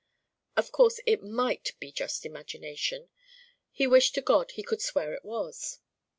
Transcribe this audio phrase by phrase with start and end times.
[0.57, 3.09] Of course it might be just imagination.
[3.69, 5.77] He wished to God he could swear it was.